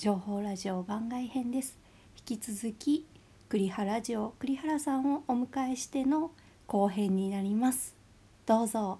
[0.00, 1.78] 情報ラジオ番外編です。
[2.26, 3.06] 引き続き
[3.50, 6.30] 栗原ジオ栗原さんをお迎えしての
[6.66, 7.94] 後編になります。
[8.46, 8.98] どうぞ。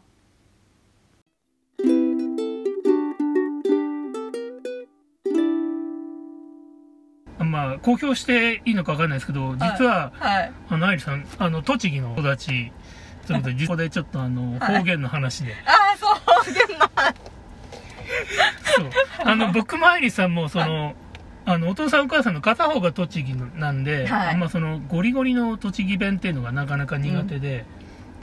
[7.39, 10.53] まあ公表していいのか分かんないですけど実は、はい。
[10.69, 12.73] あの愛理さんあの栃木の育ち
[13.27, 14.77] ということで 実こでちょっとあのはい。
[14.81, 17.40] 方言の話で、ああ、そう、方言の話。
[18.77, 18.91] そう
[19.25, 20.95] あの僕も愛理さんもその、
[21.45, 27.65] あのお父さんお母さんの片方が栃木なんで、はいあんまそのゴリゴリの栃木弁っていうのがなかなか苦手で、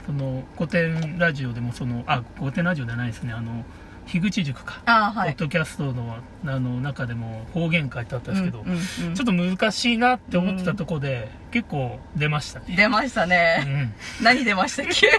[0.06, 3.64] その古典ラジオでもそのあ古典ラジオじゃないですねあの
[4.06, 5.32] 樋口塾か、ああ、はい。
[5.32, 8.76] ポッドキャストのあの中でも方言書いてあったんですけど、うんうんう
[9.10, 12.74] んちょっと難しいなって思ってたとこで、結構出ましたね。
[12.74, 13.92] 出ましたうね。
[14.20, 14.24] ん。
[14.24, 15.10] 何出ましたっけ？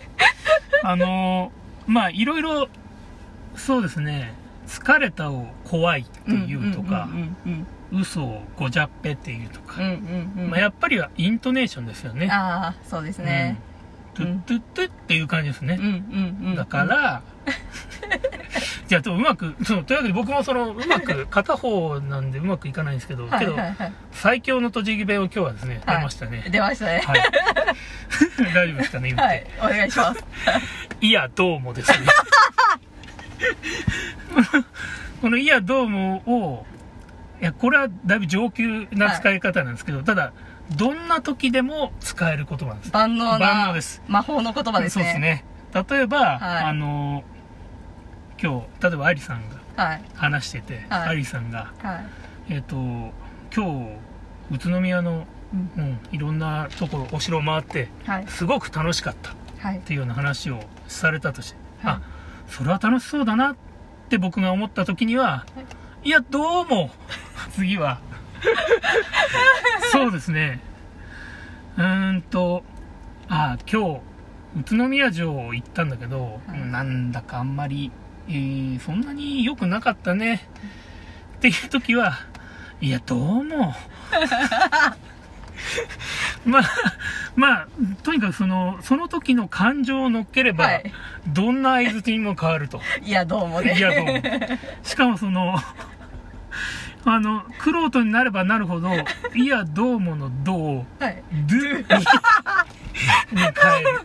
[0.82, 2.68] あのーまあ、いろいろ、
[3.56, 4.34] そうですね、
[4.66, 7.08] 疲れたを怖いっていうとか、
[7.92, 9.80] 嘘をごじゃっぺっていうとか。
[10.36, 12.28] まあ、やっぱりはイントネーションですよね。
[12.30, 13.58] ああ、そうですね。
[13.60, 13.72] うん。
[14.14, 15.78] トゥットゥットゥっていう感じですね。
[16.56, 17.22] だか、ら、
[18.86, 23.56] じゃあ、とうまく、そう、というわけで僕もその、うまく、片方なんでうまくいかないんですけど、はいけど。
[24.12, 26.44] 最強の栃木弁を今日はですね、はい出ましたね。
[26.50, 27.02] 出ましたね。
[27.06, 27.22] はい。
[28.54, 29.22] 大丈夫ですかね、言って。
[29.22, 29.46] はい。
[29.60, 30.24] お願いします。
[31.00, 32.06] いや、どうもですね。
[35.20, 36.66] このいや、どうもを、
[37.40, 40.32] いや、これはだいぶ上級な使い方なんですけど、ただ、
[40.76, 42.92] どんな時でも使える言葉なんです。
[42.92, 43.38] 万能な。
[43.38, 44.02] 万能です。
[44.08, 45.04] 魔法の言葉ですね。
[45.04, 45.18] そうです。
[45.18, 45.44] ね。
[45.90, 47.24] 例えば、はいあの、
[48.40, 50.02] 今日、例えば愛理さんがはい。
[50.14, 51.96] 話してて、はいさんが、は
[52.48, 52.54] い。
[52.54, 53.12] えっ、と、今
[53.54, 53.96] 日、
[54.50, 58.24] 宇都宮の、うんうん、いろんなところ、お城を回って、はい。
[58.28, 59.34] すごく楽しかった。
[59.66, 59.80] はいっ。
[59.80, 62.00] ていうような話をされたとして、はいあ
[62.48, 63.56] それは楽しそうだなっ
[64.08, 65.46] て僕が思った時には、
[66.04, 66.90] い、やどうも
[67.54, 68.00] 次は。
[69.92, 70.60] そうですね。
[71.76, 72.64] うーんと
[73.28, 74.00] あ今日
[74.60, 76.60] 宇都宮城行ったんだけど、はい。
[76.60, 77.90] なんだかあんまり、
[78.28, 80.46] えーそんなに良くなかったね。
[81.36, 82.12] っていう時は
[82.80, 83.74] いやどうも
[86.44, 86.62] まあ
[87.36, 87.68] まあ
[88.02, 90.92] とにかくそのその時の感情を乗っければ、はい
[91.28, 93.76] どんな相づちにも変わると いや、どうもね。
[93.76, 94.20] いやどうも
[94.82, 95.56] しかもその
[97.04, 98.90] あのクロになればなるほど
[99.34, 101.22] 「いやどうも」の「どう」をはい。
[101.46, 102.04] 「ドゥ」に
[103.32, 104.00] に変える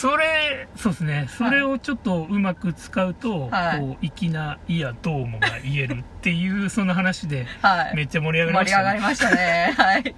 [0.00, 7.96] それそうですねそれをちょっとうまく使うと、はいこう粋な「いやどうも」が言えるっていうその話ではい。
[7.96, 9.74] めっちゃ盛り上がりま盛りしたね上がりましたね。
[9.76, 10.14] はい。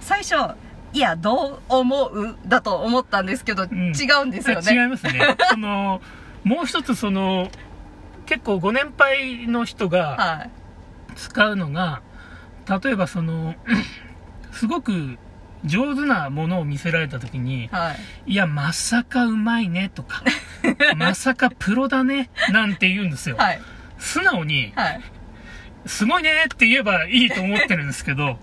[0.00, 0.54] 最初、
[0.92, 2.36] いや、どう思う？
[2.46, 4.84] だと思ったんですけど、ん違うんですよ違ね。
[4.84, 6.00] いますね その
[6.44, 7.48] もう一つその
[8.26, 10.50] 結構ご年配の人がはい。
[11.16, 12.02] 使うのが
[12.82, 13.54] 例えばその
[14.52, 15.18] すごく
[15.64, 17.96] 上手なものを見せられた時にはい。
[18.32, 20.22] 「いやまさかうまいね」とか
[20.96, 23.60] 「まさかプロだね」なんて言うんですよ、はい。
[23.98, 25.00] 素直にはい。
[25.86, 28.38] 「すごいね」って言えばいいと思ってるんですけど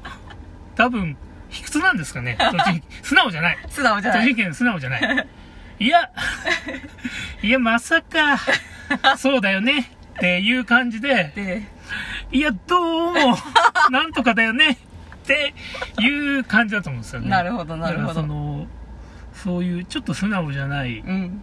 [0.75, 1.17] 多分
[1.49, 2.37] 卑屈なんですかね
[3.03, 4.21] 素直じゃない素直じゃない。
[4.21, 5.27] 栃木県素直じゃない。
[5.79, 6.11] いや、
[7.41, 8.38] いや、まさか、
[9.17, 9.91] そうだよね。
[10.15, 11.63] っていう感じで、で、
[12.31, 13.35] いや、どうも、
[13.89, 14.77] なんとかだよね。
[15.31, 17.30] っていう感じだと思うんですよね。
[17.30, 18.28] なるほど、なるほだからそど。
[18.28, 18.68] の、
[19.34, 21.42] そういうちょっと素直じゃない、うん。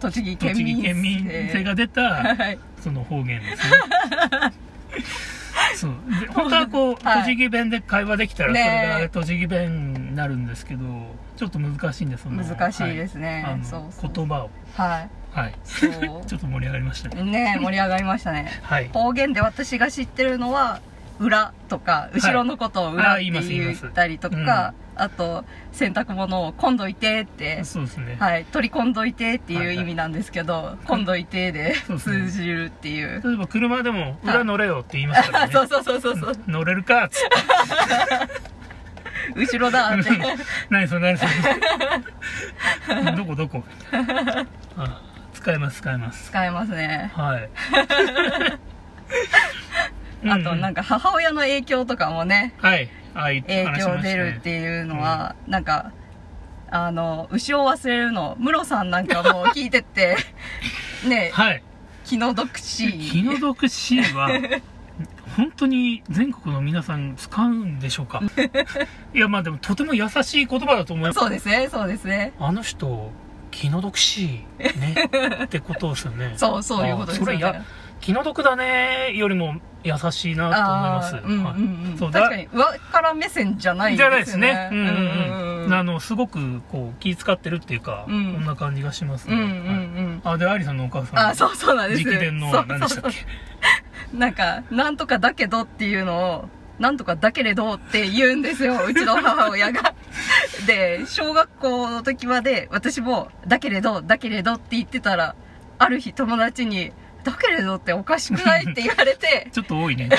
[0.00, 2.58] 栃木県栃民性が出た、はい。
[2.80, 3.76] その方言ですね。
[5.74, 10.84] そうで本当はこう、はい栃木弁で会話できたらそねれえが栃木弁になるんですけど
[11.36, 15.54] ちょっと難しいんです難しいですねはいそう言葉をははいい。
[15.64, 15.86] そ
[16.26, 17.24] ちょっと盛り上がりましたねう。
[17.24, 18.50] ね盛り上がりましたね。
[18.62, 20.80] はい方言で私が知ってるのは、
[21.18, 29.76] 裏とか、後ろのことを裏ってあ言ったりとか、あと、洗濯物を今度いてって、そうですね、はい、取り込んどいてっていうはいはい。
[29.76, 33.22] 意味なんですけど、今度いてで通じるっていう。
[33.22, 36.34] 例えば車でも裏乗れよって言いますからね、 そうそうそうそうそう。
[36.48, 38.56] 乗れるかっつって。
[39.34, 40.10] 後ろだって。
[40.70, 43.12] 何それ何それ。
[43.16, 43.62] どこどこ。
[44.76, 45.02] あ
[45.34, 46.28] 使えます使えます。
[46.28, 47.12] 使えますね。
[47.14, 47.48] はい
[50.24, 52.88] あと、なんかか母親の影響とかもね、はい。
[53.14, 55.92] はい影響出るっていうのは、なんか、
[56.70, 60.16] あの、牛を忘れるの、ムロさんなんかも聞いてって、
[61.06, 61.62] ね、はい。
[62.04, 63.10] 気の毒しい。
[63.10, 64.28] 気の毒 C は
[65.36, 68.22] 本当に全国の皆さん使うんでしょうか？
[69.12, 71.18] いやまあでもとても優しい言葉だと思います。
[71.18, 72.32] そうですね、そうですね。
[72.38, 73.12] あの人
[73.50, 74.94] 気の毒 C ね
[75.44, 76.34] ってことですよね。
[76.36, 77.32] そう、そういうことですよね。
[77.32, 77.64] あそれや
[78.06, 81.16] 気の毒だねよりも優しいなと思います。
[81.16, 81.54] うんうんはい。
[81.54, 81.58] う
[81.94, 84.68] んそう確かに上から目線じゃないじゃないですね。
[84.70, 85.64] うんうんうん。
[85.66, 85.74] うん。
[85.74, 88.34] あの、すごく、こう、気使ってるっていうか、うん。
[88.34, 89.34] こんな感じがしますね。
[89.34, 90.20] うんうんうん。
[90.22, 90.34] はい。
[90.34, 91.18] あ、で、アリさんのお母さん。
[91.18, 92.04] あそうそうなんです。
[92.08, 93.26] 直伝の何でしたっけ？
[94.16, 96.48] なんかなんとかだけどっていうのを
[96.78, 98.76] なんとかだけれどって言うんですよ。
[98.86, 99.94] うちの母親が。
[100.66, 105.34] で小学校の時まで私もだけれどだけれどって言ってたら
[105.78, 106.92] ある日友達に
[107.26, 109.48] だけれどっておかしくないって言われて。
[109.52, 110.08] ちょっと多いね。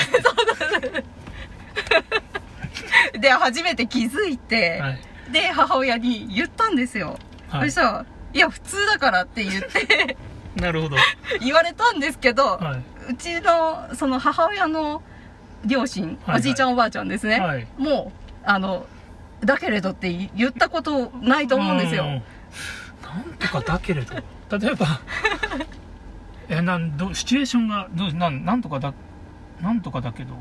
[3.18, 5.00] で初めて気づいて、はい。
[5.32, 7.18] で母親に言ったんですよ、
[7.48, 7.70] はい。
[7.70, 10.16] そしたら「いや普通だから」って言って
[10.60, 10.96] なるほど。
[11.40, 12.76] 言われたんですけど、は
[13.08, 15.02] うちのその母親の
[15.64, 16.38] 両親、はいはい。
[16.38, 17.66] おじいちゃんおばあちゃんですね、はい。
[17.78, 18.86] もうあの
[19.42, 22.04] だけれどって言ったことないと思うんですよ。
[22.04, 22.22] なん
[23.38, 24.14] とかだけれど、
[24.58, 25.00] 例えば、
[26.48, 28.94] え、なん、ど、シチュエーションが、どう、なん、なんとかだ、
[29.60, 30.34] なんとかだけど、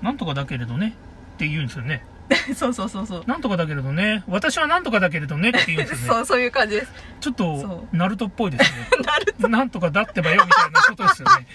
[0.00, 0.96] なんとかだけれどね、
[1.34, 2.04] って言うんですよね。
[2.54, 6.06] そうそうそうそうなんとかだけれどね、私はなんとかだけれどねって言うんですよね。
[6.08, 8.88] そうそういう感じですちょっそと、ナルトっぽいですね。
[9.48, 11.46] なんとかだってばよ、みたいなことですよね。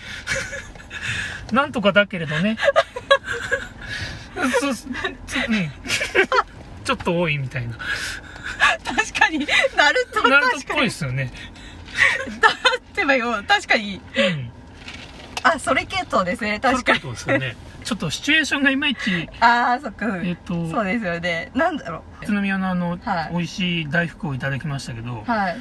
[1.51, 2.57] なんとかだけれどね。
[4.59, 5.71] そうつうん。
[6.83, 7.75] ちょっと多いみたいな。
[8.83, 9.39] 確かに
[9.75, 11.31] なるとナルトっぽいですよね。
[13.07, 13.43] ばよ。
[13.47, 13.95] 確かに。
[13.95, 14.51] うん。
[15.43, 16.59] あそれ系統ですね。
[16.59, 16.99] 確かに。
[16.99, 17.55] そうですよね。
[17.83, 21.51] ちょっとシチュエーションがいまいち、 ああそっか、えっと、そうですよね。
[21.55, 23.29] なんだろ宇都宮のあの、はい。
[23.31, 25.57] 美味しい大福をいただきましたけど、うはい。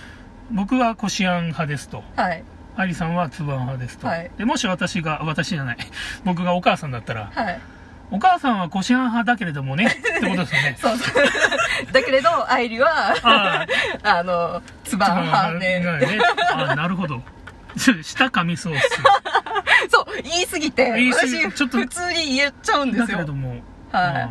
[0.51, 2.03] 僕はこしあん派ですと。
[2.17, 2.43] はい。
[2.77, 4.09] アリさんはつぶあん派ですと。
[4.09, 4.31] はい。
[4.37, 5.77] で、もし私が、私じゃない、
[6.25, 7.61] 僕がお母さんだったら、はい。
[8.11, 10.77] お母さんはこしあん派だけれどもね、 ってことですよね。
[10.81, 11.93] そうそう。
[11.93, 13.67] だけれど愛理はあ
[14.03, 15.81] あのつばん派で。
[15.81, 16.19] ね。
[16.53, 17.23] あなるほど。
[17.79, 18.89] ちょ舌噛みそうっす。
[19.91, 23.51] そう言い過ぎて言い過ぎ私ちょっと普通に言っちゃうんでだすよけれども。
[23.51, 23.59] は
[23.93, 24.23] あ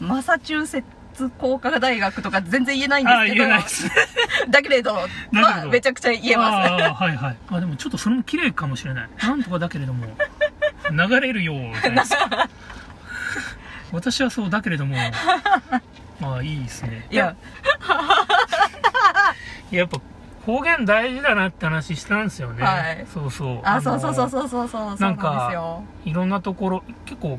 [0.00, 0.84] いマサチューセッ
[1.14, 3.92] ツ工科大学とか全然言えないんですあ、けど言えないですね。
[4.50, 7.36] だけれどだけまあどめちゃくちゃ言えますああ、はいはい。
[7.50, 9.08] あ、でもちょっとそれも綺麗かもしれない。
[9.22, 10.06] なんとかだけれども、
[10.90, 12.48] 流れるようじゃないです か。
[13.92, 14.96] 私はそうだけれども、
[16.20, 17.06] まあいいですね。
[17.10, 17.36] いや
[19.70, 19.98] やっぱ
[20.46, 22.62] 方言大事だなって話したんですよね。
[22.62, 23.60] はいそうそう。
[23.64, 25.50] あのそうそうそうそうそうそうなんか
[26.04, 27.38] いろんなところ、結構、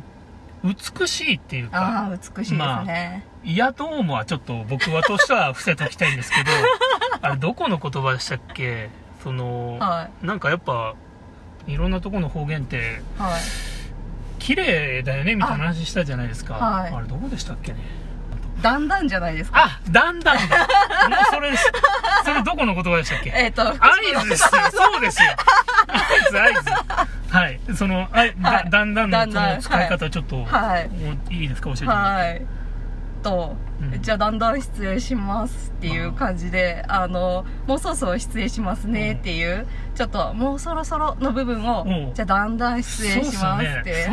[0.63, 6.49] 美しいっていうか、ああ美しいですね、いやどうもはちょっと僕はとしては伏せときたいんですけど、
[7.21, 8.89] あれどこの言葉でしたっけ？
[9.23, 10.95] その、はなんかやっぱ、
[11.67, 13.41] いろんなとこの方言って、いはい
[14.39, 16.57] 綺麗だよねみたいな話したじゃないですか。
[16.59, 17.79] あ,、はいれどこでしたっけね？
[18.61, 19.65] だんだんじゃないですか？
[19.65, 20.57] あ、だんだんだ。
[21.09, 21.71] もうそれです。
[22.65, 23.31] の言葉でしたっけ？
[23.35, 23.75] えっ、と合
[24.23, 24.49] 図ですよ。
[24.73, 25.29] そうですよ。
[25.87, 27.35] 合図、合図。
[27.35, 27.59] はい。
[27.75, 28.35] その、あい。
[28.69, 30.89] だんだんのそだんだんの使い方ちょっと、はい。
[30.89, 31.69] もういいですか？
[31.69, 32.41] 教えてもらっい。
[33.23, 34.01] と、うん。
[34.01, 41.89] じゃあだんだん失礼しますっていう感じで、あのもうそろそろ失礼しますねっていう、ちょっともうそろそろの部分を、う。
[42.11, 44.07] んじゃあだんだん失礼しますって、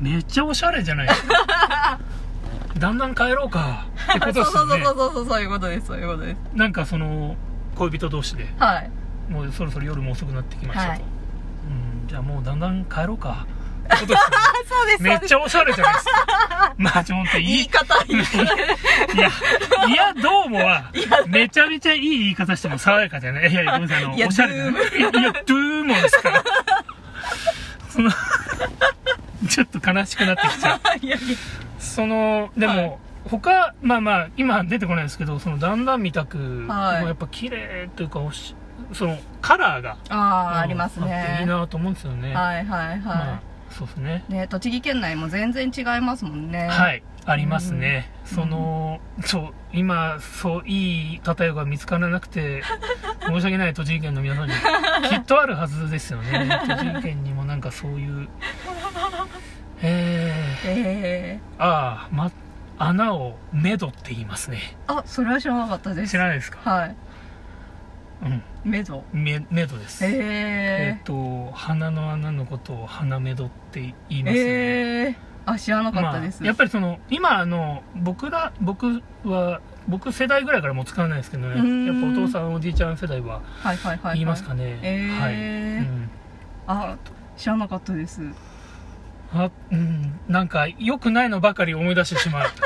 [0.00, 1.98] めっちゃおしゃれじゃないですか。
[2.78, 3.86] だんだん帰ろうか。
[4.10, 4.80] ってことですそうそう。
[4.84, 6.38] そうそうそうそういうことですそういうことです。
[6.52, 7.34] なんかその、
[7.76, 8.90] 恋人同士で、はい
[9.30, 10.90] もうそろそろ夜も遅くなってきましたと。
[10.90, 13.46] はいうん、じゃあもうだんだん帰ろうか。
[13.96, 16.74] そうですめっちゃおしゃれじゃないですか。
[16.76, 17.46] まあ、ちょ、ほんといい。
[17.46, 18.46] 言い方言い方い
[19.16, 19.28] や、
[19.88, 20.90] いや、どうもは、
[21.28, 23.50] めちゃめちゃいい言い方しても爽やかじゃない。
[23.50, 24.68] いやいや、ごめんなさい、あの、おしゃれな。
[24.68, 26.44] いドや、いやドゥーもですから。
[27.90, 28.10] その、
[29.48, 30.80] ちょっと悲しくなってきちゃう。
[31.00, 31.36] いやいや
[31.78, 37.00] その、でも、はい他、まあまあ、今出てこないですけど、その、だんだん見たく、はい。
[37.00, 38.54] もうやっぱ綺麗というか、おし
[38.92, 41.38] その、カラーが、ああ、うんありますね。
[41.40, 42.34] いいなと思うんですよね。
[42.34, 43.40] はいはいはい、まあ、
[43.70, 44.24] そうですね。
[44.28, 46.68] ね栃木県内も全然違いますもんね。
[46.68, 48.10] はい、ありますね。
[48.30, 48.36] うん。
[48.36, 52.62] その、そう、今、そう、いい例えが見つからなくて、
[53.26, 54.54] 申し訳ない栃木県の皆さんに、
[55.08, 56.48] きっとあるはずですよね。
[56.68, 58.28] 栃木県にもなんかそういう、
[59.82, 62.30] ええー、ああ、ま、
[62.78, 64.76] 穴をメドって言いますね。
[64.86, 66.12] ー、あそれは知らなかったです。
[66.12, 66.58] 知らないですか？
[66.70, 66.96] はい。
[68.22, 68.42] うん。
[68.64, 70.04] メドメメドです。
[70.04, 74.40] ええっ、と、鼻の穴のことを鼻メドって言いー、ますね。
[74.40, 75.14] えー、
[75.46, 81.86] あ知らなかったです、まあ、やっぱりその今あの僕ら僕は僕世代ぐらいからもう使わないですけどね。
[81.86, 85.20] やっぱお父さんおじいちゃん世代ははいはいはい、はい、言いますかね、えー。
[85.20, 86.10] はい、うん、
[86.66, 86.96] あ
[87.36, 88.22] 知らなかったです
[89.32, 92.48] あうんなんか良くないのばかり思い出してしまう。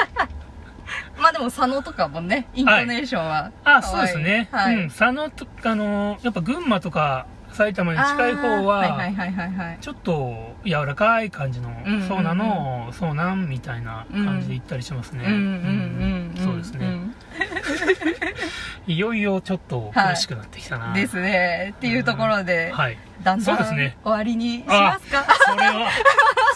[1.21, 9.79] まあでも佐野とかもねイントネーションはあ可愛いそうですね、はい、うん佐野とあのやっぱ群馬とか埼玉に近い方は、はいはいはいはいはい。
[9.81, 15.25] ちょっと柔らかい感じの、んうんうんそうなの、そうなんみたいな感じで行ったりしますね。
[15.27, 16.45] うんうんうんうん。
[16.45, 17.15] そうですね、ん
[18.87, 20.93] いよいよちょっと苦しくなってきたな。
[20.93, 21.75] ですね。
[21.77, 22.97] っていうところで、はい。
[23.23, 25.25] だんだん終そうですねわりにしますか？
[25.47, 25.91] それは、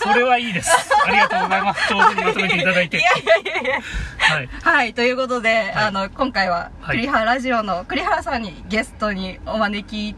[0.02, 0.70] それはいいです。
[1.06, 1.92] ありがとうございます。
[1.92, 2.96] 上手にまとめていただいて。
[2.98, 3.80] いやいやいや。
[4.18, 4.48] はい。
[4.62, 10.16] はい、ということで、はいあの、今回は、はい栗原ラジオの栗原さんにゲストにお招き、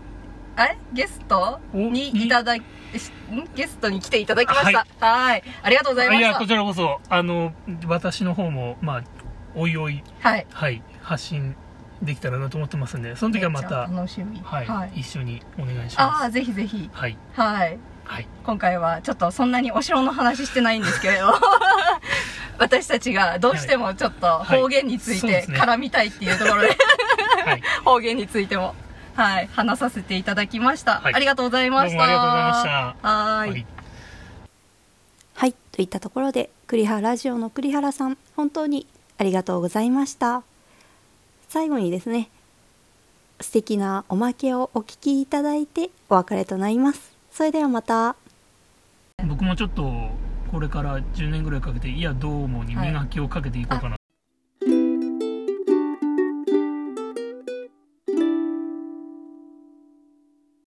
[0.56, 0.78] あれ？
[0.92, 1.60] ゲスト？
[1.72, 1.78] お？
[1.78, 2.62] にいただき、
[3.54, 4.86] ゲストに来ていただきました。
[5.00, 5.42] はい。
[5.62, 6.40] ありがとうございまいや、した。
[6.40, 7.52] こちらこそ、あの、
[7.86, 9.04] 私の方も、まあ、
[9.54, 10.46] おいおい、はい。
[10.50, 11.54] はい、発信
[12.02, 14.40] できたらなと思ってますんで、その時はまた、楽しみ。
[14.42, 16.32] はい、一緒にお願いしああ、ます。
[16.32, 16.90] ぜひぜひ。
[16.92, 17.78] はい、はい。
[18.04, 18.28] はい。
[18.44, 21.34] 今回はちょっとそんなにお城の話してないんですけれど
[22.56, 26.68] 私たちがどうしてもちょっと方言について絡みたいっていうところで、
[27.44, 27.62] はい。
[27.84, 28.74] 方言についても、
[29.16, 31.00] はい、話させていただきました。
[31.00, 31.14] はい。
[31.14, 31.96] ありがとうございました。
[31.96, 33.08] どうもありがとうございました。
[33.08, 33.50] はーい。
[33.50, 33.66] はい。
[35.34, 38.86] はいといったところで栗原ラジオの栗原さん本当に
[39.18, 40.42] ありがとうございました。
[41.48, 42.28] 最後にですね
[43.40, 47.12] 素敵なおまけをお聞きいただいてお別れとなります。
[47.30, 48.16] それではまた。
[49.26, 50.10] 僕もちょっと、
[50.50, 53.95] これから10年ぐらいかけて、いや、どうもに磨きをかけていこうかな